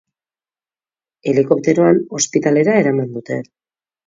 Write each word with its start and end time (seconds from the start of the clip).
Helikopteroan 1.31 2.01
ospitalera 2.21 2.79
eraman 2.85 3.15
dute. 3.21 3.41